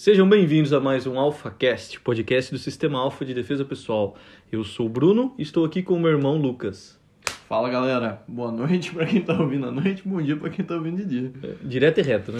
[0.00, 4.14] Sejam bem-vindos a mais um AlphaCast, podcast do Sistema Alpha de Defesa Pessoal.
[4.50, 6.96] Eu sou o Bruno e estou aqui com o meu irmão Lucas.
[7.48, 10.76] Fala galera, boa noite para quem tá ouvindo à noite, bom dia para quem tá
[10.76, 11.32] ouvindo de dia.
[11.42, 12.38] É, direto e reto, né?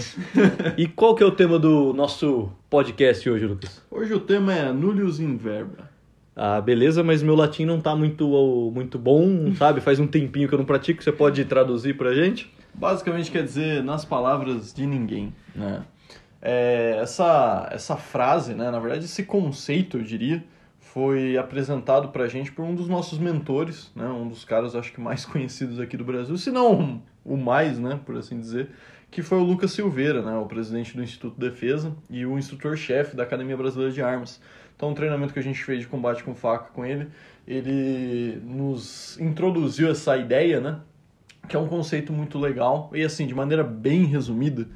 [0.79, 3.85] e qual que é o tema do nosso podcast hoje, Lucas?
[3.91, 5.91] Hoje o tema é Nullius in Verba.
[6.37, 9.81] Ah, beleza, mas meu latim não tá muito, muito bom, sabe?
[9.81, 12.49] Faz um tempinho que eu não pratico, você pode traduzir pra gente?
[12.73, 15.83] Basicamente quer dizer nas palavras de ninguém, né?
[16.41, 20.45] É, essa, essa frase, né, na verdade esse conceito, eu diria,
[20.79, 24.93] foi apresentado para a gente por um dos nossos mentores, né, um dos caras acho
[24.93, 28.71] que mais conhecidos aqui do Brasil, se não o mais, né, por assim dizer,
[29.11, 33.23] que foi o Lucas Silveira, né, o presidente do Instituto Defesa e o instrutor-chefe da
[33.23, 34.41] Academia Brasileira de Armas.
[34.77, 37.09] Então, um treinamento que a gente fez de combate com faca com ele,
[37.47, 40.81] ele nos introduziu essa ideia, né,
[41.49, 44.69] que é um conceito muito legal e assim, de maneira bem resumida,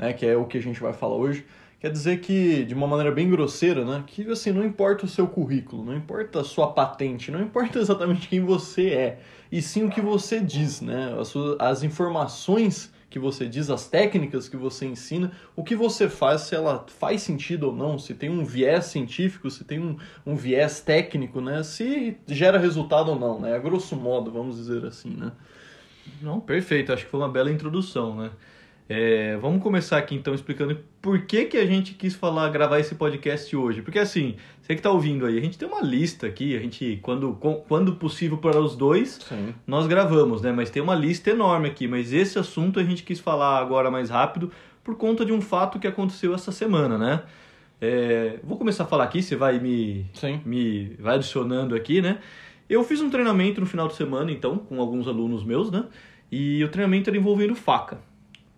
[0.00, 1.44] né, que é o que a gente vai falar hoje,
[1.78, 5.26] quer dizer que, de uma maneira bem grosseira, né, que assim, não importa o seu
[5.26, 9.20] currículo, não importa a sua patente, não importa exatamente quem você é,
[9.52, 13.88] e sim o que você diz, né, as, suas, as informações que você diz, as
[13.88, 18.14] técnicas que você ensina, o que você faz, se ela faz sentido ou não, se
[18.14, 21.64] tem um viés científico, se tem um, um viés técnico, né?
[21.64, 23.56] Se gera resultado ou não, né?
[23.56, 25.32] A grosso modo, vamos dizer assim, né?
[26.22, 26.92] Não, perfeito.
[26.92, 28.30] Acho que foi uma bela introdução, né?
[28.92, 32.96] É, vamos começar aqui então explicando por que, que a gente quis falar, gravar esse
[32.96, 33.82] podcast hoje.
[33.82, 36.98] Porque assim, você que está ouvindo aí, a gente tem uma lista aqui, a gente,
[37.00, 37.32] quando,
[37.68, 39.54] quando possível para os dois, Sim.
[39.64, 40.50] nós gravamos, né?
[40.50, 41.86] Mas tem uma lista enorme aqui.
[41.86, 44.50] Mas esse assunto a gente quis falar agora mais rápido
[44.82, 47.22] por conta de um fato que aconteceu essa semana, né?
[47.80, 50.40] É, vou começar a falar aqui, você vai me, Sim.
[50.44, 52.18] me vai adicionando aqui, né?
[52.68, 55.84] Eu fiz um treinamento no final de semana, então, com alguns alunos meus, né?
[56.28, 58.09] E o treinamento era envolvendo faca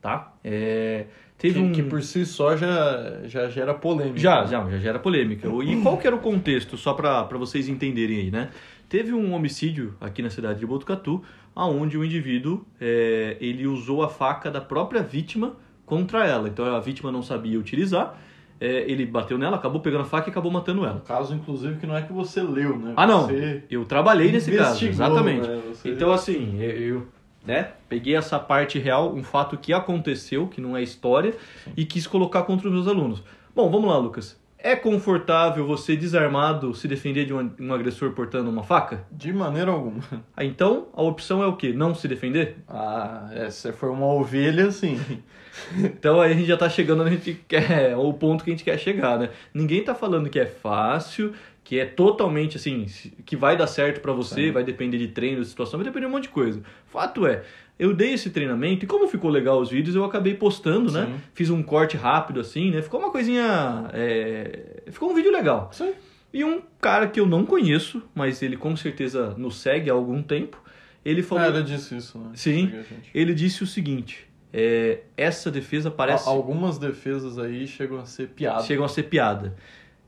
[0.03, 0.35] tá?
[0.45, 1.07] É,
[1.39, 1.73] teve que, um...
[1.73, 4.19] que por si só já, já gera polêmica.
[4.19, 5.49] Já, já, já gera polêmica.
[5.65, 8.51] E qual que era o contexto, só para vocês entenderem aí, né?
[8.89, 11.23] Teve um homicídio aqui na cidade de Botucatu,
[11.55, 16.49] aonde o indivíduo é, ele usou a faca da própria vítima contra ela.
[16.49, 18.19] Então a vítima não sabia utilizar,
[18.61, 21.01] é, ele bateu nela, acabou pegando a faca e acabou matando ela.
[21.07, 22.93] Caso, inclusive, que não é que você leu, né?
[22.97, 23.29] Ah, não.
[23.29, 25.49] Você eu trabalhei nesse caso, exatamente.
[25.49, 25.61] Né?
[25.69, 25.89] Você...
[25.89, 27.07] Então, assim, eu,
[27.45, 27.73] né?
[27.89, 31.73] Peguei essa parte real, um fato que aconteceu, que não é história, Sim.
[31.77, 33.23] e quis colocar contra os meus alunos.
[33.55, 34.41] Bom, vamos lá, Lucas.
[34.65, 39.05] É confortável você desarmado se defender de um, um agressor portando uma faca?
[39.11, 40.01] De maneira alguma.
[40.37, 41.73] Ah, então, a opção é o quê?
[41.73, 42.59] Não se defender?
[42.69, 44.99] Ah, essa foi uma ovelha, sim.
[45.77, 48.55] então aí a gente já tá chegando onde a gente quer, o ponto que a
[48.55, 49.31] gente quer chegar, né?
[49.53, 51.33] Ninguém tá falando que é fácil,
[51.65, 52.87] que é totalmente assim,
[53.25, 56.11] que vai dar certo para você, vai depender de treino, de situação, vai depender de
[56.11, 56.63] um monte de coisa.
[56.87, 57.45] Fato é,
[57.79, 61.07] eu dei esse treinamento e como ficou legal os vídeos, eu acabei postando, né?
[61.07, 61.13] Sim.
[61.13, 61.21] né?
[61.35, 62.83] Fiz um corte rápido assim, né?
[62.83, 63.91] Ficou uma coisinha.
[63.93, 64.83] É...
[64.91, 65.71] Ficou um vídeo legal.
[65.73, 65.93] Sim.
[66.33, 70.23] E um cara que eu não conheço, mas ele com certeza nos segue há algum
[70.23, 70.63] tempo,
[71.05, 71.45] ele falou.
[71.45, 72.31] Ah, ele disse isso, né?
[72.35, 72.73] Sim.
[73.15, 74.29] Ele disse o seguinte.
[74.53, 76.29] É, essa defesa parece.
[76.29, 78.63] Algumas defesas aí chegam a ser piada.
[78.63, 79.57] Chegam a ser piada.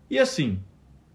[0.09, 0.60] E assim,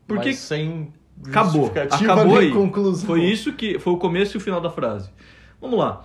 [0.09, 0.92] porque Mas sem
[1.25, 2.52] acabou, acabou aí.
[2.52, 3.06] Conclusão.
[3.06, 5.09] Foi isso que foi o começo e o final da frase.
[5.62, 6.03] Vamos lá.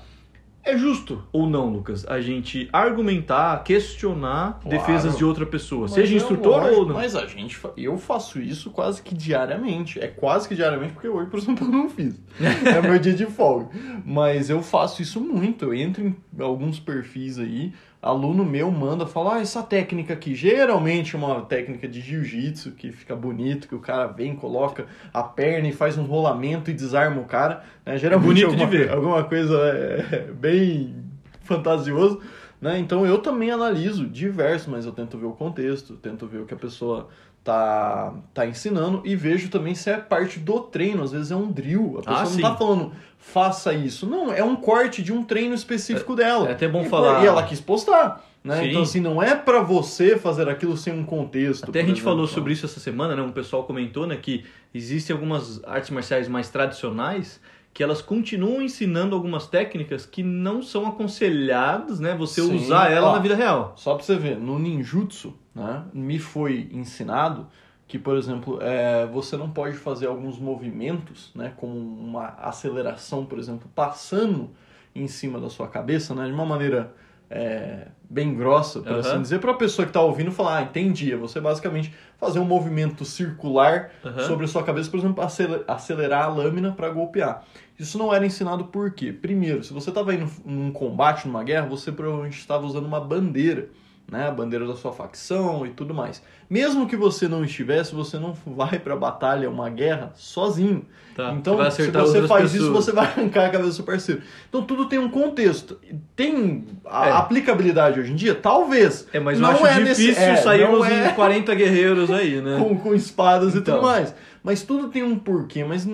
[0.66, 4.68] É justo ou não, Lucas, a gente argumentar, questionar claro.
[4.78, 6.94] defesas de outra pessoa, mas seja instrutor lógico, ou não?
[6.94, 10.00] Mas a gente, eu faço isso quase que diariamente.
[10.00, 12.18] É quase que diariamente porque hoje, por exemplo, eu não fiz.
[12.40, 13.68] é meu dia de folga.
[14.06, 15.66] Mas eu faço isso muito.
[15.66, 21.16] Eu entro em alguns perfis aí, aluno meu manda, fala, ah, essa técnica aqui, geralmente
[21.16, 25.68] é uma técnica de jiu-jitsu, que fica bonito, que o cara vem, coloca a perna
[25.68, 27.96] e faz um rolamento e desarma o cara, né?
[27.96, 28.92] Geralmente é bonito alguma, de ver.
[28.92, 30.94] alguma coisa é, bem
[31.40, 32.20] fantasioso,
[32.60, 32.78] né?
[32.78, 36.52] Então eu também analiso diversos, mas eu tento ver o contexto, tento ver o que
[36.52, 37.08] a pessoa
[37.44, 41.04] tá, tá ensinando e vejo também se é parte do treino.
[41.04, 41.98] Às vezes é um drill.
[41.98, 42.40] A pessoa ah, não sim.
[42.40, 42.92] tá falando
[43.24, 44.06] faça isso.
[44.06, 46.48] Não, é um corte de um treino específico é, dela.
[46.48, 47.22] É até bom e, falar.
[47.22, 48.24] E ela quis postar.
[48.42, 48.68] Né?
[48.68, 51.64] Então, assim, não é para você fazer aquilo sem um contexto.
[51.70, 52.10] Até a gente exemplo.
[52.12, 53.22] falou sobre isso essa semana, né?
[53.22, 54.44] Um pessoal comentou né, que
[54.74, 57.40] existem algumas artes marciais mais tradicionais
[57.74, 62.16] que elas continuam ensinando algumas técnicas que não são aconselhadas, né?
[62.16, 62.54] Você Sim.
[62.54, 63.72] usar ela Ó, na vida real.
[63.76, 65.82] Só pra você ver, no ninjutsu, né?
[65.92, 67.48] Me foi ensinado
[67.88, 73.38] que, por exemplo, é, você não pode fazer alguns movimentos, né, como uma aceleração, por
[73.38, 74.50] exemplo, passando
[74.94, 76.94] em cima da sua cabeça, né, de uma maneira
[77.34, 78.98] é, bem grossa, por uhum.
[79.00, 82.38] assim dizer, para a pessoa que está ouvindo falar, ah, entendi, é você basicamente fazer
[82.38, 84.20] um movimento circular uhum.
[84.20, 85.24] sobre a sua cabeça, por exemplo,
[85.66, 87.44] acelerar a lâmina para golpear.
[87.76, 89.12] Isso não era ensinado por quê?
[89.12, 93.68] Primeiro, se você estava indo num combate, numa guerra, você provavelmente estava usando uma bandeira,
[94.10, 94.28] né?
[94.28, 96.22] A bandeira da sua facção e tudo mais.
[96.48, 100.84] Mesmo que você não estivesse, você não vai pra batalha, uma guerra, sozinho.
[101.16, 102.84] Tá, Então, se você faz isso, pessoas.
[102.84, 104.20] você vai arrancar a cabeça do seu parceiro.
[104.48, 105.78] Então, tudo tem um contexto.
[106.14, 107.12] Tem a É.
[107.12, 108.34] aplicabilidade hoje em dia?
[108.34, 109.06] Talvez.
[109.12, 112.10] É, mas eu não acho é nesse- difícil é, sairmos não é- em 40 guerreiros
[112.10, 112.58] aí, né?
[112.62, 113.60] com, com espadas Então.
[113.60, 114.14] e tudo mais.
[114.42, 115.88] Mas tudo tem um porquê, mas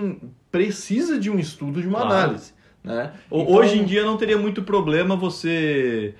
[0.51, 2.15] precisa de um estudo, de uma Claro.
[2.15, 2.53] análise.
[2.83, 3.13] Né?
[3.31, 6.15] Então, Hoje em dia não teria muito problema você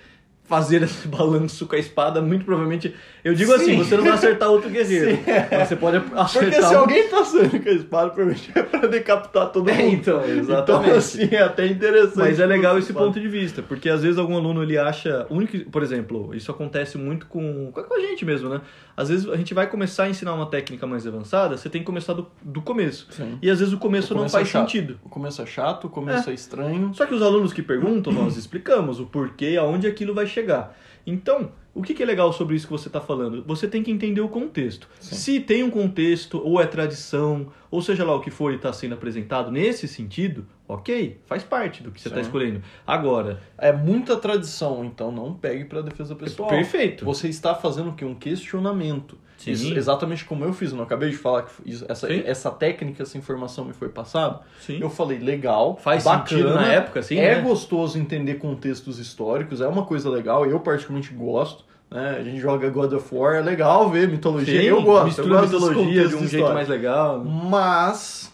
[0.51, 2.93] fazer esse balanço com a espada, muito provavelmente.
[3.23, 3.63] Eu digo Sim.
[3.63, 5.17] assim, você não vai acertar outro guerreiro.
[5.27, 5.65] É.
[5.65, 6.51] Você pode acertar.
[6.51, 9.81] Porque se um- alguém tá saindo com a espada, provavelmente é pra decapitar todo mundo.
[9.81, 10.87] É, então, exatamente.
[10.89, 12.17] Então, assim, é até interessante.
[12.19, 13.07] Mas é legal esse Espada.
[13.07, 16.99] ponto de vista, porque às vezes algum aluno ele acha, único, por exemplo, isso acontece
[16.99, 18.61] muito com, com a gente mesmo, né?
[19.01, 21.87] Às vezes a gente vai começar a ensinar uma técnica mais avançada, você tem que
[21.87, 23.07] começar do, do começo.
[23.11, 23.39] Sim.
[23.41, 24.71] E às vezes o começo, O não começo é faz chato.
[24.71, 25.01] sentido.
[25.03, 26.93] O começo é chato, o começo é, estranho.
[26.95, 30.77] Só que os alunos que perguntam, nós explicamos o porquê, aonde aquilo vai chegar.
[31.07, 33.43] Então, o que que é legal sobre isso que você está falando?
[33.47, 34.87] Você tem que entender o contexto.
[35.01, 35.15] Sim.
[35.15, 38.71] Se tem um contexto, ou é tradição, ou seja lá o que for e está
[38.71, 42.27] sendo apresentado nesse sentido, ok, faz parte do que você está Sim.
[42.27, 42.63] escolhendo.
[42.87, 46.49] Agora, É muita tradição, então não pegue pra defesa pessoal.
[46.49, 47.05] perfeito.
[47.05, 48.05] Você está fazendo o quê?
[48.05, 49.19] Um questionamento.
[49.37, 49.53] Sim.
[49.53, 52.23] Isso, exatamente como eu fiz, eu não acabei de falar que isso- essa, Sim.
[52.27, 54.41] essa técnica, essa informação me foi passada.
[54.61, 54.79] Sim.
[54.81, 57.41] Eu falei, legal, Faz bacana, sentido na época, assim, é né?
[57.41, 61.65] gostoso entender contextos históricos, é uma coisa legal, eu particularmente gosto.
[61.91, 62.17] Né?
[62.19, 65.07] A gente joga God of War, é legal ver mitologia, Sim, eu gosto.
[65.07, 67.25] mistura eu gosto mitologia de um jeito mais legal.
[67.25, 68.33] Mas,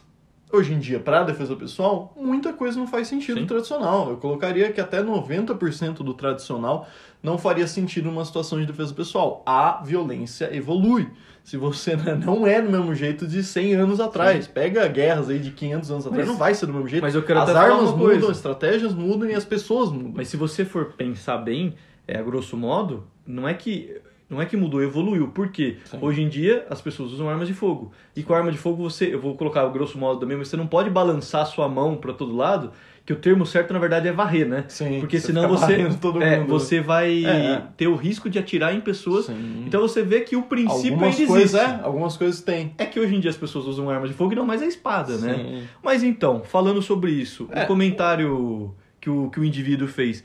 [0.52, 3.46] hoje em dia, para defesa pessoal, muita coisa não faz sentido Sim.
[3.46, 4.10] tradicional.
[4.10, 6.87] Eu colocaria que até 90% do tradicional
[7.22, 9.43] não faria sentido numa situação de defesa pessoal.
[9.44, 11.08] A violência evolui.
[11.43, 11.94] Se você
[12.25, 16.06] não é do mesmo jeito de 100 anos atrás, pega guerras aí de 500 anos
[16.06, 17.02] atrás, Mas- não vai ser do mesmo jeito.
[17.02, 18.14] mas eu quero as armas coisa.
[18.14, 20.12] mudam, as estratégias mudam e as pessoas mudam.
[20.14, 21.75] Mas se você for pensar bem,
[22.08, 25.28] é, a grosso modo, não é que não é que mudou, evoluiu.
[25.28, 25.76] Por quê?
[25.84, 25.99] Sim.
[26.00, 27.93] Hoje em dia as pessoas usam armas de fogo.
[28.14, 30.49] E com a arma de fogo você, eu vou colocar o grosso modo também, mas
[30.49, 32.73] você não pode balançar a sua mão para todo lado,
[33.05, 34.64] que o termo certo na verdade é varrer, né?
[34.67, 35.75] Sim, Porque você senão você
[36.23, 37.62] é, você vai É, é.
[37.76, 39.26] ter o risco de atirar em pessoas.
[39.26, 39.62] Sim.
[39.64, 41.70] Então você vê que o princípio algumas ainda coisas existe.
[41.81, 42.75] é, algumas coisas tem.
[42.78, 44.67] É que hoje em dia as pessoas usam arma de fogo e não mais a
[44.67, 45.62] espada, né?
[45.81, 47.62] Mas então, falando sobre isso, É.
[47.62, 50.25] o comentário que o, que o indivíduo fez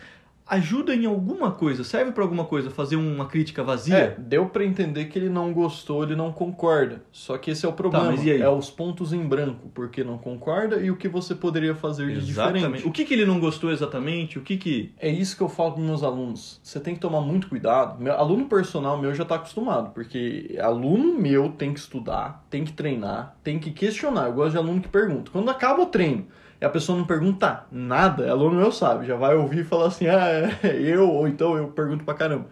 [0.52, 1.84] ajuda em alguma coisa?
[1.84, 4.16] Serve pra alguma coisa fazer uma crítica É, vazia?
[4.20, 7.02] deu pra entender que ele não gostou, ele não concorda.
[7.12, 8.14] Só que esse é o problema.
[8.16, 8.42] Tá, e aí?
[8.42, 12.30] É os pontos em branco, porque não concorda e o que você poderia fazer de
[12.30, 12.60] Exatamente.
[12.64, 12.88] diferente.
[12.88, 14.38] O que, que ele não gostou exatamente?
[14.38, 14.94] O que que.
[15.00, 16.60] É isso que eu falo para meus alunos.
[16.62, 18.02] Você tem que tomar muito cuidado.
[18.02, 22.74] Meu aluno personal meu já está acostumado, porque aluno meu tem que estudar, tem que
[22.74, 24.26] treinar, tem que questionar.
[24.28, 25.32] Eu gosto de aluno que pergunta.
[25.32, 26.28] Quando acaba o treino
[26.62, 30.08] e a pessoa não pergunta nada, aluno meu sabe, já vai ouvir e falar assim:
[30.08, 32.46] "Ah, é eu ou então eu pergunto pra caramba".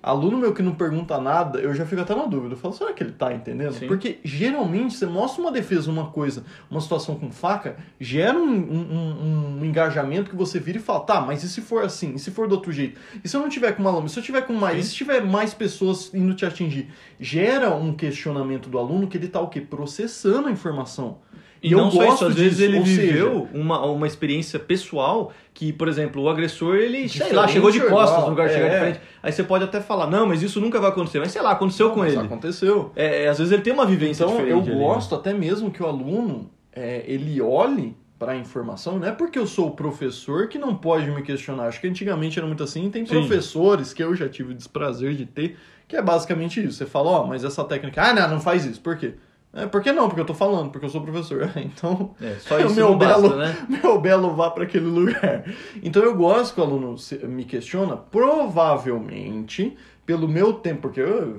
[0.00, 2.54] Aluno meu que não pergunta nada, eu já fico até na dúvida.
[2.54, 3.72] Eu falo, será que ele tá entendendo?
[3.72, 3.88] Sim.
[3.88, 9.58] Porque geralmente você mostra uma defesa, uma coisa, uma situação com faca, gera um, um-
[9.60, 12.14] um- engajamento que você vira e fala, tá, mas e se for assim?
[12.14, 12.98] E se for do outro jeito?
[13.24, 14.06] E se eu não tiver com uma?
[14.06, 14.74] E se eu tiver com mais?
[14.76, 14.80] Sim.
[14.80, 16.88] E se tiver mais pessoas indo te atingir?
[17.18, 19.60] Gera um questionamento do aluno que ele tá o quê?
[19.60, 21.18] Processando a informação.
[21.62, 24.58] E, eu não só gosto isso, às vezes ele ou seja, viveu uma, uma experiência
[24.58, 28.30] pessoal que, por exemplo, o agressor, ele, sei lá, Diferente chegou de costas igual, no
[28.30, 28.80] lugar de chegar de é.
[28.80, 29.00] frente.
[29.22, 31.18] Aí você pode até falar, não, mas isso nunca vai acontecer.
[31.18, 32.16] Mas sei lá, aconteceu Não, com ele.
[32.16, 32.92] Aconteceu.
[32.94, 34.70] É, é, às vezes ele tem uma vivência Então, eu diferente.
[34.70, 34.84] ali, né?
[34.84, 39.38] gosto até mesmo que o aluno é, ele olhe para a informação, não é porque
[39.38, 41.68] eu sou o professor que não pode me questionar.
[41.68, 42.90] Acho que antigamente era muito assim.
[42.90, 43.14] Tem Sim.
[43.14, 45.56] professores que eu já tive o desprazer de ter,
[45.86, 46.78] que é basicamente isso.
[46.78, 48.02] Você fala, ó, mas essa técnica.
[48.02, 48.80] Ah, não, não faz isso.
[48.80, 49.14] Por quê?
[49.52, 50.08] É, por que não?
[50.08, 51.50] Porque eu tô falando, porque eu sou professor.
[51.56, 53.56] Então, É, só isso meu basta, belo, né?
[53.82, 55.44] meu belo vá para aquele lugar.
[55.82, 61.38] Então eu gosto que o aluno me questiona, provavelmente, pelo meu tempo, porque eu-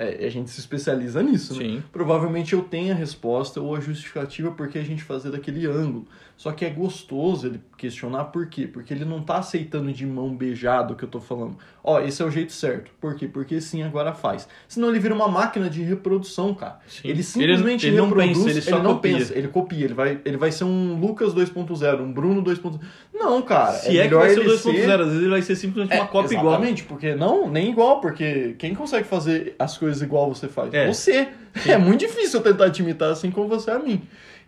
[0.00, 1.62] é, a gente se especializa nisso, né?
[1.62, 1.82] Sim.
[1.92, 6.06] Provavelmente eu tenha a resposta ou a justificativa porque a gente fazer daquele ângulo.
[6.40, 8.66] Só que é gostoso ele questionar por quê?
[8.66, 11.58] Porque ele não tá aceitando de mão beijada o que eu tô falando.
[11.84, 12.90] Ó, esse é o jeito certo.
[12.98, 13.28] Por quê?
[13.28, 14.48] Porque sim, agora faz.
[14.66, 16.78] Senão ele vira uma máquina de reprodução, cara.
[16.88, 17.08] Sim.
[17.08, 19.18] Ele simplesmente ele não reproduz, pensa, ele só não copia.
[19.18, 22.80] pensa, ele copia, ele vai, ele vai ser um Lucas 2.0, um Bruno 2.0.
[23.12, 25.42] Não, cara, Se é, que melhor vai ser o ele 2.0, às vezes ele vai
[25.42, 26.54] ser simplesmente uma é, cópia igual.
[26.54, 30.72] Exatamente, porque não, nem igual, porque quem consegue fazer as coisas igual você faz?
[30.74, 30.86] É.
[30.86, 31.28] Você.
[31.66, 34.02] É muito difícil eu tentar te imitar assim como você é a mim.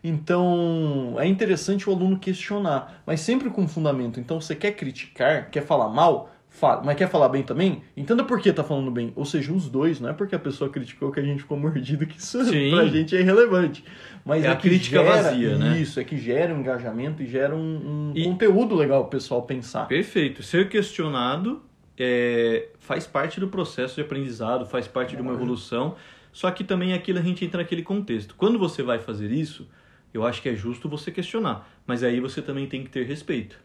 [0.04, 4.20] Então, é interessante o aluno questionar, mas sempre com fundamento.
[4.20, 7.82] Então, você quer criticar, quer falar mal, fala, mas quer falar bem também?
[7.96, 9.12] Entenda por que tá falando bem.
[9.16, 12.06] Ou seja, os dois, não é porque a pessoa criticou que a gente ficou mordido,
[12.06, 12.70] que isso Sim.
[12.70, 13.84] pra gente é irrelevante.
[14.24, 15.78] Mas É a que crítica gera- vazia, né?
[15.80, 19.42] Isso, é que gera um engajamento e gera um, um E- conteúdo legal pro pessoal
[19.42, 19.86] pensar.
[19.88, 20.42] Perfeito.
[20.42, 21.60] Ser questionado
[22.04, 25.94] é, faz parte do processo de aprendizado, faz parte de uma evolução,
[26.32, 28.34] só que também aquilo a gente entra naquele contexto.
[28.34, 29.68] Quando você vai fazer isso,
[30.12, 33.56] eu acho que é justo você questionar, mas aí você também tem que ter respeito.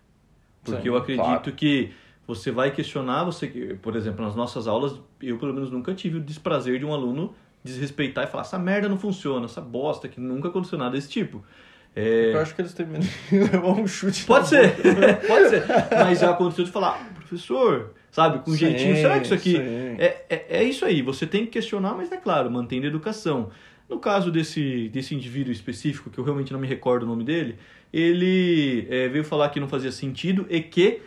[0.64, 1.52] Porque Sim, eu acredito claro.
[1.54, 1.92] que
[2.28, 3.48] você vai questionar, você,
[3.82, 7.34] por exemplo, nas nossas aulas, eu pelo menos nunca tive o desprazer de um aluno
[7.64, 11.44] desrespeitar e falar essa merda não funciona, essa bosta, que nunca aconteceu nada desse tipo.
[11.96, 14.26] É, Eu acho que eles terminam de levar um chute.
[14.26, 14.76] Pode ser,
[15.28, 15.64] pode ser.
[15.92, 19.56] Mas já aconteceu de falar, professor, sabe, com um Sim, jeitinho, será que isso aqui.
[20.00, 23.50] É, é, é isso aí, você tem que questionar, mas é claro, mantendo a educação.
[23.88, 27.58] No caso desse, desse indivíduo específico, que eu realmente não me recordo o nome dele,
[27.94, 31.00] ele é, veio falar que não fazia sentido e que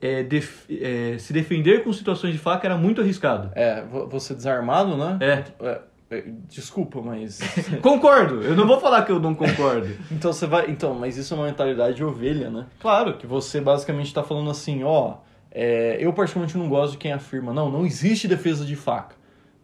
[0.00, 3.50] é, def- é, se defender com situações de faca era muito arriscado.
[3.54, 5.18] É, vo- você desarmado, né?
[5.20, 5.44] É.
[5.66, 7.38] É, é, Desculpa, mas.
[7.82, 9.88] Concordo, eu não vou falar que eu não concordo.
[10.10, 10.70] então você vai.
[10.70, 12.64] Então, mas isso é uma mentalidade de ovelha, né?
[12.80, 15.18] Claro, Que você basicamente está falando assim, ó.
[15.58, 19.16] É, eu particularmente não gosto de quem afirma, não, não existe defesa de faca.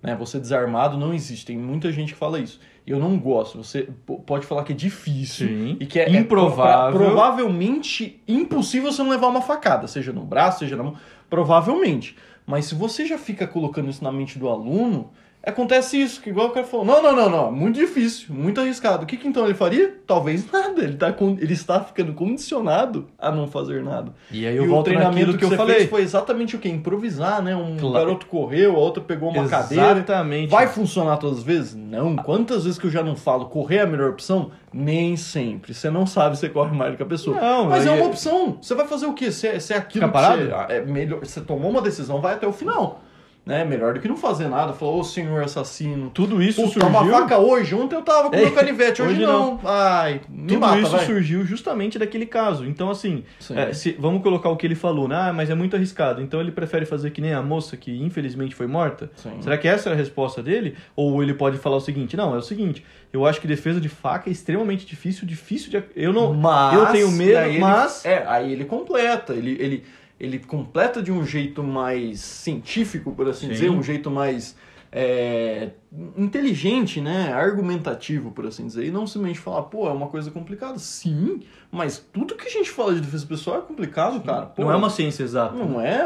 [0.03, 0.17] Né?
[0.17, 1.45] Você desarmado não existe.
[1.47, 2.59] Tem muita gente que fala isso.
[2.87, 3.59] Eu não gosto.
[3.63, 3.89] Você
[4.27, 5.77] pode falar que é difícil Sim.
[5.79, 6.89] e que é Improvável.
[6.89, 10.97] é pro- provavelmente impossível você não levar uma facada, seja no braço, seja na mão.
[11.31, 12.17] Provavelmente.
[12.47, 15.11] Mas se você já fica colocando isso na mente do aluno,
[15.51, 19.05] acontece isso, que igual o cara falou, não, não, não, não, muito difícil, muito arriscado.
[19.05, 19.95] O que, que então ele faria?
[20.07, 20.83] Talvez nada.
[20.83, 24.13] Ele, tá, con- ele está ficando condicionado a não fazer nada.
[24.31, 25.87] E aí E eu o volto treinamento naquilo que, que eu você falei.
[25.89, 26.69] foi exatamente o quê?
[26.69, 27.57] Improvisar, né?
[27.57, 27.95] Um Claro.
[28.07, 29.93] garoto correu, a outra pegou uma cadeira.
[29.93, 30.51] Exatamente.
[30.51, 31.75] Vai funcionar todas as vezes?
[31.75, 32.17] Não.
[32.17, 34.51] Quantas vezes que eu já não falo correr é a melhor opção?
[34.73, 35.75] Nem sempre.
[35.75, 37.41] Você não sabe se corre mais do que a pessoa.
[37.41, 38.59] Não, Mas é aí- uma opção.
[38.61, 39.31] Você vai fazer o quê?
[39.33, 40.13] Se é, se é aquilo Ficar que
[40.47, 40.67] parado?
[40.69, 40.73] você...
[40.75, 43.03] É melhor, você tomou uma decisão, vai até o final.
[43.45, 43.65] Né?
[43.65, 44.73] Melhor do que não fazer nada.
[44.73, 46.11] Falou, ô senhor assassino.
[46.11, 46.89] Tudo isso Puta, surgiu...
[46.89, 47.75] uma faca hoje.
[47.75, 49.59] Ontem eu tava com É, meu canivete, hoje, hoje não.
[49.65, 51.05] Ai, me Tudo mata, isso vai.
[51.05, 52.65] surgiu justamente daquele caso.
[52.65, 53.59] Então, assim, Sim.
[53.59, 55.17] é, se- vamos colocar o que ele falou, né?
[55.17, 56.23] Ah, mas é muito arriscado.
[56.23, 59.11] Então ele prefere fazer que nem a moça que infelizmente foi morta?
[59.17, 59.33] Sim.
[59.41, 60.77] Será que essa é a resposta dele?
[60.95, 63.89] Ou ele pode falar o seguinte: não, é o seguinte, eu acho que defesa de
[63.89, 65.83] faca é extremamente difícil, difícil de.
[65.97, 66.33] Eu não.
[66.33, 68.05] Mas, eu tenho medo, daí ele- mas.
[68.05, 69.85] é, aí ele completa, ele, ele,
[70.23, 73.53] ele completa de um jeito mais científico, por assim Sim.
[73.55, 74.57] dizer, um jeito mais
[74.93, 75.71] é,
[76.17, 77.33] inteligente, né?
[77.33, 80.79] Argumentativo, por assim dizer, e não simplesmente falar, pô, é uma coisa complicada.
[80.79, 81.41] Sim,
[81.73, 84.47] mas tudo que a gente fala de defesa pessoal é complicado, cara.
[84.47, 85.57] Pô, não é uma ciência exata.
[85.57, 86.05] Não é,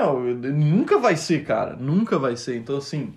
[0.50, 2.56] nunca vai ser, cara, nunca vai ser.
[2.56, 3.12] Então, assim,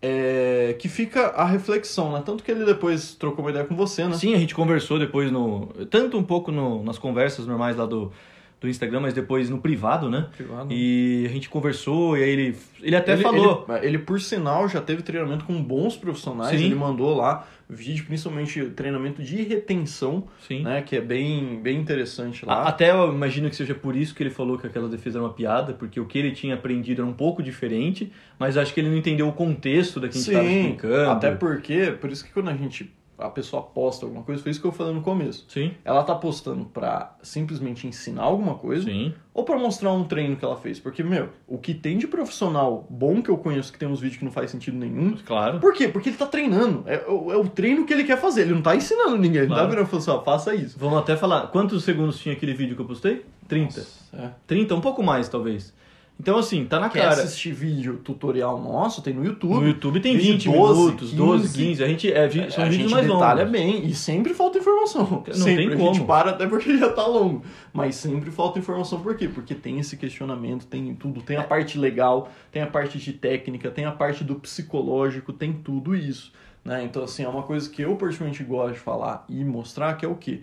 [0.00, 2.22] é, que fica a reflexão, né?
[2.24, 4.14] Tanto que ele depois trocou uma ideia com você, né?
[4.14, 5.66] Sim, a gente conversou depois no.
[5.90, 8.12] Tanto um pouco no- nas conversas normais lá do,
[8.60, 10.28] do Instagram, mas depois no privado, né?
[10.36, 10.68] Privado.
[10.70, 12.56] E a gente conversou e aí ele.
[12.82, 13.64] Ele até ele, falou.
[13.68, 16.58] Ele, ele, por sinal, já teve treinamento com bons profissionais.
[16.58, 16.66] Sim.
[16.66, 20.62] Ele mandou lá vídeo, principalmente treinamento de retenção, Sim.
[20.62, 20.80] né?
[20.80, 22.62] Que é bem, bem interessante lá.
[22.62, 25.32] Até eu imagino que seja por isso que ele falou que aquela defesa era uma
[25.32, 28.88] piada, porque o que ele tinha aprendido era um pouco diferente, mas acho que ele
[28.88, 31.10] não entendeu o contexto da que a gente estava explicando.
[31.10, 34.60] até porque, por isso que quando a gente, a pessoa posta alguma coisa, foi isso
[34.60, 35.44] que eu falei no começo.
[35.48, 39.12] Sim, Ela tá postando pra simplesmente ensinar alguma coisa sim.
[39.34, 40.78] ou pra mostrar um treino que ela fez.
[40.78, 44.18] Porque, meu, o que tem de profissional bom que eu conheço que tem uns vídeos
[44.18, 45.58] que não faz sentido nenhum, Claro.
[45.58, 45.88] Por quê?
[45.88, 46.84] Porque ele tá treinando.
[46.86, 48.42] É, o- é o treino que ele quer fazer.
[48.42, 49.40] Ele não tá ensinando ninguém.
[49.42, 50.78] Ele não tá virando e falando assim, ó, faça isso.
[50.78, 51.48] Vamos até falar.
[51.48, 53.24] Quantos segundos tinha aquele vídeo que eu postei?
[53.48, 53.86] 30.
[54.12, 54.28] É.
[54.46, 55.72] 30, um pouco mais, talvez.
[56.20, 57.22] Então, assim, tá na Quer cara.
[57.22, 59.00] assistir vídeo tutorial nosso?
[59.02, 59.54] Tem no YouTube.
[59.54, 61.58] No YouTube tem Vídeo 20 12, minutos, 12, 15.
[61.58, 61.84] 15.
[61.84, 63.52] A gente, é, vi- são a vídeos gente mais detalha longos.
[63.52, 65.22] bem e sempre falta informação.
[65.26, 65.56] Não sempre.
[65.68, 66.06] tem A gente como.
[66.06, 67.42] para até porque já tá longo.
[67.72, 69.00] Mas sempre falta informação.
[69.00, 69.28] Por quê?
[69.28, 71.22] Porque tem esse questionamento, tem tudo.
[71.22, 75.52] Tem a parte legal, tem a parte de técnica, tem a parte do psicológico, tem
[75.52, 76.32] tudo isso.
[76.64, 76.82] Né?
[76.84, 80.08] Então, assim, é uma coisa que eu particularmente gosto de falar e mostrar que é
[80.08, 80.40] o quê?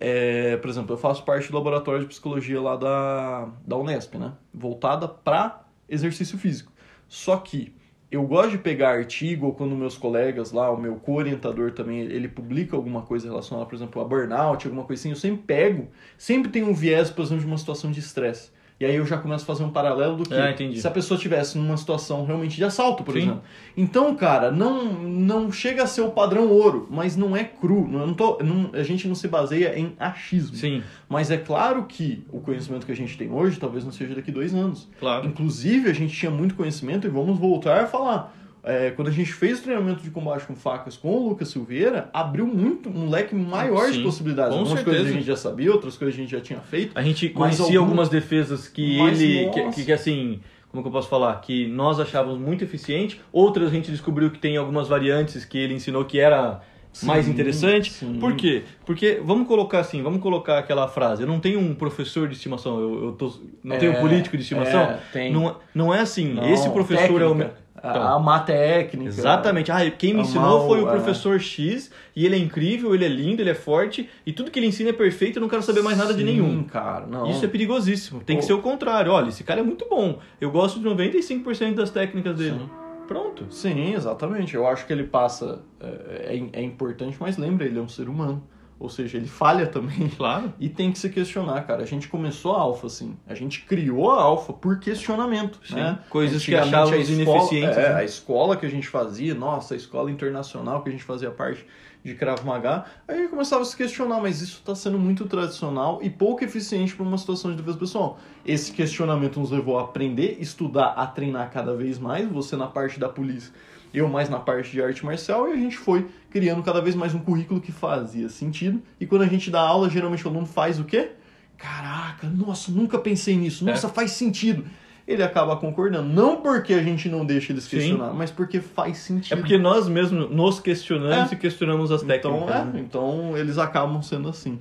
[0.00, 4.32] É, por exemplo, eu faço parte do laboratório de psicologia lá da, da Unesp, né?
[4.54, 6.72] Voltada para exercício físico.
[7.08, 7.74] Só que
[8.10, 12.28] eu gosto de pegar artigo, ou quando meus colegas lá, o meu co-orientador também, ele
[12.28, 16.62] publica alguma coisa relacionada, por exemplo, a burnout, alguma assim, eu sempre pego, sempre tem
[16.62, 18.50] um viés, por exemplo, de uma situação de estresse.
[18.80, 21.18] E aí eu já começo a fazer um paralelo do que Ah, se a pessoa
[21.18, 23.22] tivesse numa situação realmente de assalto, por Sim.
[23.22, 23.42] exemplo.
[23.76, 27.88] Então, cara, não, não chega a ser o padrão ouro, mas não é cru.
[27.88, 30.54] Não tô, não- a gente não se baseia em achismo.
[30.56, 34.14] Sim, Mas é claro que o conhecimento que a gente tem hoje talvez não seja
[34.14, 34.88] daqui dois anos.
[35.00, 35.26] claro.
[35.26, 38.32] Inclusive, a gente tinha muito conhecimento e vamos voltar a falar.
[38.64, 42.10] É, quando a gente fez o treinamento de combate com facas com o Lucas Silveira,
[42.12, 44.52] abriu muito um leque maior de Sim, possibilidades.
[44.52, 44.96] com Algumas certeza.
[44.96, 46.92] coisas a gente já sabia, outras coisas a gente já tinha feito.
[46.94, 49.48] A gente conhecia algum- algumas defesas que Mas, ele.
[49.50, 50.40] Que, que, que, assim.
[50.70, 51.34] Como que eu posso falar?
[51.40, 53.18] Que nós achávamos muito eficiente.
[53.32, 56.60] Outras a gente descobriu que tem algumas variantes que ele ensinou que era
[57.04, 57.90] mais Sim, interessante.
[57.90, 58.18] sim.
[58.18, 58.64] Por quê?
[58.84, 62.78] Porque, vamos colocar assim, vamos colocar aquela frase, eu não tenho um professor de estimação,
[62.80, 63.32] eu, eu tô,
[63.64, 64.98] não É, tenho um político de estimação.
[65.14, 65.30] é.
[65.30, 67.50] Não, não é assim, Não, esse professor é o...
[67.78, 69.08] Então, a má técnica.
[69.08, 69.70] Exatamente.
[69.70, 70.90] Ah, quem me ensinou foi o é.
[70.90, 74.58] professor X e ele é incrível, ele é lindo, ele é forte e tudo que
[74.58, 76.64] ele ensina é perfeito, eu não quero saber mais nada de Sim, nenhum.
[76.64, 77.06] cara.
[77.06, 77.30] Não.
[77.30, 78.20] Isso é perigosíssimo.
[78.20, 78.46] Tem que Pô.
[78.46, 79.12] ser o contrário.
[79.12, 80.18] Olha, esse cara é muito bom.
[80.40, 82.58] Eu gosto de 95% das técnicas dele.
[82.58, 82.70] Sim.
[83.06, 83.46] Pronto.
[83.50, 84.54] Sim, exatamente.
[84.54, 85.60] Eu acho que ele passa.
[85.80, 88.42] É, é, é importante, mas lembra, ele é um ser humano.
[88.80, 90.08] Ou seja, ele falha também.
[90.16, 90.52] Claro.
[90.60, 91.82] E tem que se questionar, cara.
[91.82, 93.16] A gente começou a alfa, assim.
[93.26, 95.74] A gente criou a alfa por questionamento, Sim.
[95.74, 95.98] né?
[96.08, 97.94] Coisas que Antigamente, achávamos a escola- ineficientes, É, né?
[97.96, 101.66] a escola que a gente fazia, nossa, a escola internacional que a gente fazia parte
[102.04, 106.08] de Krav Maga, aí começava a se questionar, mas isso está sendo muito tradicional e
[106.08, 108.18] pouco eficiente para uma situação de defesa pessoal.
[108.46, 113.00] Esse questionamento nos levou a aprender, estudar, a treinar cada vez mais, você na parte
[113.00, 113.52] da polícia,
[113.92, 117.14] eu mais na parte de arte marcial, e a gente foi criando cada vez mais
[117.14, 118.82] um currículo que fazia sentido.
[119.00, 121.10] E quando a gente dá aula, geralmente o aluno faz o quê?
[121.56, 123.68] Caraca, nossa, nunca pensei nisso.
[123.68, 123.72] É.
[123.72, 124.64] Nossa, faz sentido.
[125.06, 126.06] Ele acaba concordando.
[126.08, 127.78] Não porque a gente não deixa eles Sim.
[127.78, 129.32] questionar, mas porque faz sentido.
[129.32, 131.34] É porque nós mesmos nos questionamos É.
[131.34, 132.42] e questionamos as técnicas.
[132.42, 132.80] então, é, né?
[132.80, 134.58] então eles acabam sendo assim.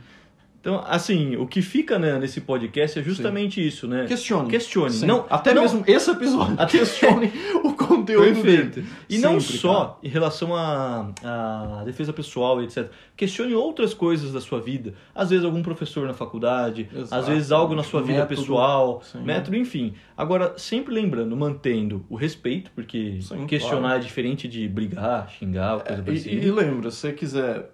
[0.59, 4.05] Então, assim, o que fica né, nesse podcast é justamente isso, né?
[4.05, 4.49] Questione.
[4.49, 4.91] Questione.
[4.91, 5.05] Sim.
[5.05, 6.55] Não, Até não- mesmo esse episódio.
[6.59, 7.31] Até- Questione
[7.63, 8.81] o conteúdo Perfeito.
[8.81, 8.87] dele.
[9.09, 9.97] E não Sempre, só cara.
[10.03, 12.89] em relação à defesa pessoal e etc.
[13.15, 14.93] Questione outras coisas da sua vida.
[15.15, 17.15] Às vezes algum professor na faculdade, Exato.
[17.15, 18.41] às vezes algo na sua vida Método.
[18.41, 19.21] pessoal, Sim.
[19.23, 19.93] método, enfim.
[20.15, 23.95] Agora, sempre lembrando, mantendo o respeito, porque Sim, questionar claro.
[23.97, 26.45] é diferente de brigar, xingar, coisa E, parecida.
[26.45, 27.71] e lembra, se você quiser.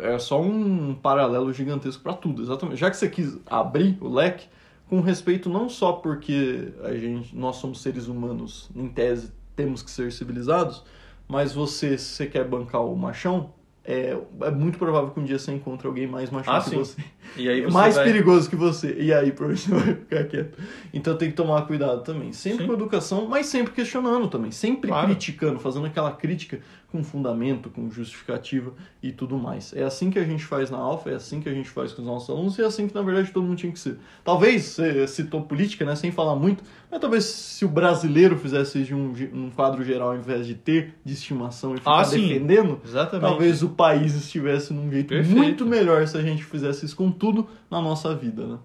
[0.00, 2.78] É só um paralelo gigantesco para tudo, exatamente.
[2.78, 4.48] Já que você quis abrir o leque,
[4.88, 9.90] com respeito não só porque a gente, nós somos seres humanos, em tese, temos que
[9.90, 10.84] ser civilizados,
[11.26, 13.52] mas você, se você quer bancar o machão,
[13.86, 16.76] é, é muito provável que um dia você encontre alguém mais machão Ah, que sim.
[16.76, 17.00] você.
[17.36, 18.04] E aí você mais vai...
[18.04, 18.94] perigoso que você.
[18.98, 20.58] E aí, você vai ficar quieto.
[20.92, 22.32] Então tem que tomar cuidado também.
[22.32, 22.66] Sempre Sim.
[22.66, 24.50] com educação, mas sempre questionando também.
[24.50, 25.06] Sempre Claro.
[25.06, 26.60] criticando, fazendo aquela crítica
[26.90, 29.72] com fundamento, com justificativa e tudo mais.
[29.74, 32.00] É assim que a gente faz na Alfa, é assim que a gente faz com
[32.00, 33.98] os nossos alunos e é assim que, na verdade, todo mundo tinha que ser.
[34.24, 38.94] Talvez, você citou política, né, sem falar muito, mas talvez se o brasileiro fizesse de
[38.94, 43.28] um, um quadro geral, ao invés de ter de estimação e ficar Ah, defendendo, Exatamente.
[43.28, 45.36] Talvez o país estivesse num jeito Perfeito.
[45.36, 48.58] muito melhor se a gente fizesse isso com tudo na nossa vida, né?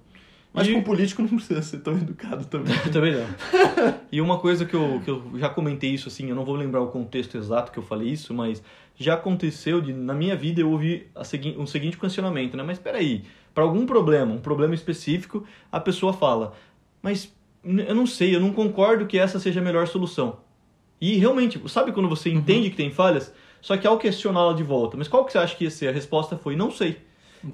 [0.54, 2.74] Mas E- com político não precisa ser tão educado também.
[2.92, 3.26] Também não.
[4.12, 6.82] e uma coisa que eu, que eu já comentei isso, assim, eu não vou lembrar
[6.82, 8.62] o contexto exato que eu falei isso, mas
[8.98, 12.64] já aconteceu de, na minha vida, eu ouvi a segui um seguinte questionamento, né?
[12.64, 16.54] Mas peraí, para algum problema, um problema específico, a pessoa fala,
[17.02, 20.40] mas eu não sei, eu não concordo que essa seja a melhor solução.
[21.00, 23.34] E realmente, sabe quando você entende que tem falhas?
[23.62, 25.88] Só que ao questioná-la de volta, mas qual que você acha que ia ser?
[25.88, 26.98] A resposta foi, não sei.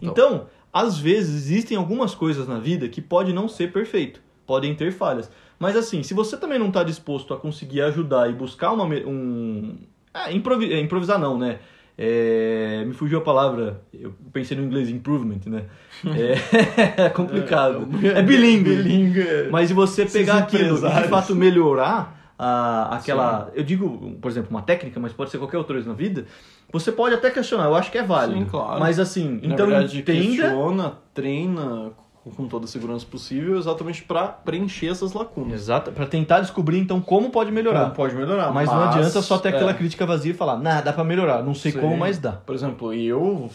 [0.02, 4.92] Então, às vezes existem algumas coisas na vida que pode não ser perfeito, podem ter
[4.92, 5.30] falhas.
[5.60, 9.76] Mas assim, se você também não está disposto a conseguir ajudar e buscar uma um
[10.14, 11.60] ah, improvi- é, improvisar não, né?
[12.00, 15.66] É, me fugiu a palavra, eu pensei no inglês improvement, né?
[16.06, 17.88] É, é complicado.
[18.04, 19.22] É, bilíngue.
[19.22, 19.50] é.
[19.50, 23.52] Mas se você pegar aquilo e de fato melhorar a, aquela.
[23.54, 26.26] Eu digo, por exemplo, uma técnica, mas pode ser qualquer outra coisa na vida.
[26.72, 28.40] Você pode até questionar, eu acho que é válido.
[28.40, 28.80] Sim, claro.
[28.80, 30.22] Mas assim, Na então verdade, entenda.
[30.22, 31.92] questiona, treina
[32.36, 35.54] com toda a segurança possível exatamente para preencher essas lacunas.
[35.54, 37.84] Exato, pra tentar descobrir então como pode melhorar.
[37.84, 38.52] Como pode melhorar.
[38.52, 41.44] mas, não adianta só ter é, aquela crítica vazia e falar, nah, dá pra melhorar,
[41.44, 41.80] não sei Sim.
[41.80, 42.34] como, mas dá.
[42.34, 43.50] Por exemplo, eu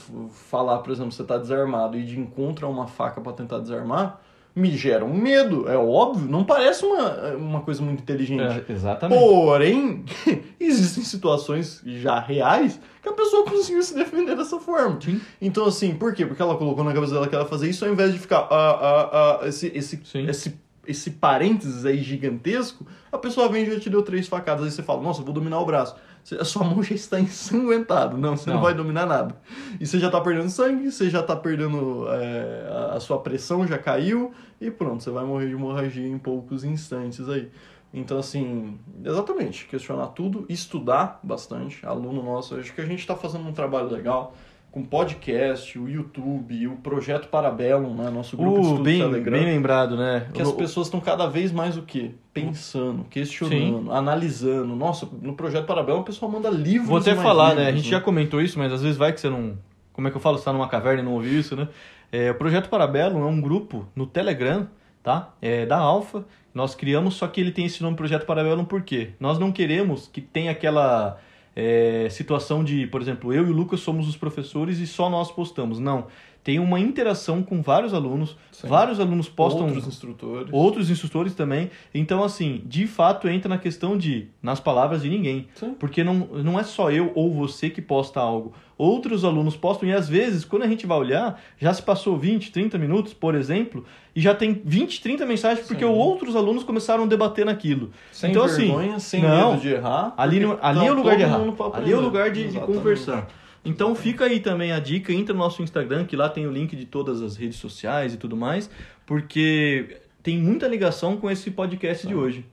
[0.49, 4.21] falar, por exemplo, você tá desarmado e de encontro a uma faca para tentar desarmar,
[4.55, 8.43] me gera um medo, é óbvio, não parece uma, uma coisa muito inteligente.
[8.69, 9.19] É, exatamente.
[9.19, 10.05] Porém,
[10.61, 15.01] existem situações já reais que a pessoa conseguiu se defender dessa forma.
[15.01, 15.21] Sim.
[15.41, 16.27] Então, assim, por quê?
[16.27, 18.41] Porque ela colocou na cabeça dela que ela ia fazer isso, ao invés de ficar
[18.51, 20.29] ah, ah, ah, esse, esse, Sim.
[20.29, 20.55] esse,
[20.87, 24.83] esse parênteses aí gigantesco, a pessoa vem e já te deu três facadas, aí você
[24.83, 25.97] fala, nossa, eu vou dominar o braço.
[26.39, 28.17] A sua mão já está ensanguentada.
[28.17, 28.63] Não, você não, Não.
[28.63, 29.35] vai dominar nada.
[29.81, 32.07] E você já está perdendo sangue, você já está perdendo.
[32.11, 36.19] é, a- a sua pressão já caiu, e pronto, você vai morrer de hemorragia em
[36.19, 37.51] poucos instantes aí.
[37.95, 41.85] Então, assim, exatamente, questionar tudo, estudar bastante.
[41.85, 44.35] Aluno nosso, acho que a gente está fazendo um trabalho legal
[44.73, 48.11] com podcast, o YouTube, o Projeto Parabellum, né?
[48.11, 49.39] Nosso grupo de Uh, estudo do bem, Telegram.
[49.39, 50.27] bem lembrado, né?
[50.33, 52.13] Que as pessoas estão cada vez mais o quê?
[52.33, 54.75] Pensando, questionando, analisando.
[54.75, 57.63] Nossa, no Projeto Parabellum o pessoal manda livros Vou até falar, né?
[57.63, 59.59] A livros, gente já comentou isso, mas às vezes vai que você não.
[59.93, 60.39] Como é que eu falo?
[60.39, 61.69] Você tá numa caverna e não ouviu isso, né?
[62.11, 64.67] É, o Projeto Parabelo é um grupo no Telegram,
[65.03, 65.35] tá?
[65.43, 66.25] É da Alfa.
[66.55, 69.11] Nós criamos, só que ele tem esse nome Projeto Parabelo por quê?
[69.21, 71.19] Nós não queremos que tenha aquela.
[71.55, 75.31] É, situação de, por exemplo, eu e o Lucas somos os professores e só nós
[75.31, 75.79] postamos.
[75.79, 76.07] Não.
[76.45, 78.67] Tem uma interação com vários alunos, Sim.
[78.67, 80.49] vários alunos postam Outros instrutores.
[80.53, 81.71] outros instrutores também.
[81.95, 85.47] Então, assim, de fato entra na questão de, nas palavras de ninguém.
[85.55, 85.75] Sim.
[85.79, 88.53] Porque não, não é só eu ou você que posta algo.
[88.77, 92.51] Outros alunos postam e às vezes, quando a gente vai olhar, já se passou 20,
[92.51, 93.85] 30 minutos, por exemplo,
[94.17, 95.91] e já tem 20, 30 mensagens porque Sim.
[95.91, 97.91] outros alunos começaram a debater naquilo.
[98.11, 100.13] Sem então, assim, vergonha, sem não, medo de errar.
[100.17, 101.41] Ali, no- porque ali é o tá lugar de errar.
[101.75, 103.29] Ali é o lugar de, de conversar.
[103.65, 106.75] Então fica aí também a dica, entra no nosso Instagram, que lá tem o link
[106.75, 108.69] de todas as redes sociais e tudo mais,
[109.07, 112.45] porque tem muita ligação com esse podcast de hoje.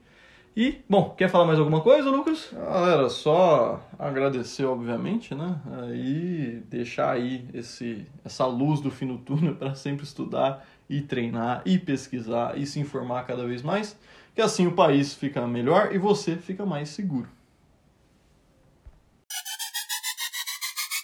[0.55, 2.49] E, bom, quer falar mais alguma coisa, Lucas?
[2.51, 5.57] Galera, só agradecer, obviamente, né?
[5.93, 11.61] E deixar aí esse, essa luz do fim do túnel para sempre estudar e treinar
[11.65, 13.97] e pesquisar e se informar cada vez mais,
[14.35, 17.29] que assim o país fica melhor e você fica mais seguro.